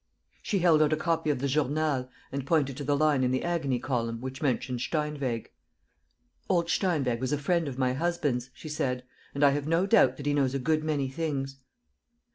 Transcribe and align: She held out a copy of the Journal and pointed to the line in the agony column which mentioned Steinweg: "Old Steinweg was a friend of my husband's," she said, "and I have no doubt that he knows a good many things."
She 0.41 0.57
held 0.57 0.81
out 0.81 0.91
a 0.93 0.97
copy 0.97 1.29
of 1.29 1.37
the 1.37 1.47
Journal 1.47 2.09
and 2.31 2.43
pointed 2.47 2.75
to 2.77 2.83
the 2.83 2.97
line 2.97 3.23
in 3.23 3.29
the 3.29 3.43
agony 3.43 3.77
column 3.77 4.19
which 4.19 4.41
mentioned 4.41 4.79
Steinweg: 4.79 5.51
"Old 6.49 6.69
Steinweg 6.71 7.19
was 7.19 7.31
a 7.31 7.37
friend 7.37 7.67
of 7.67 7.77
my 7.77 7.93
husband's," 7.93 8.49
she 8.55 8.67
said, 8.67 9.03
"and 9.35 9.43
I 9.43 9.51
have 9.51 9.67
no 9.67 9.85
doubt 9.85 10.17
that 10.17 10.25
he 10.25 10.33
knows 10.33 10.55
a 10.55 10.57
good 10.57 10.83
many 10.83 11.07
things." 11.07 11.57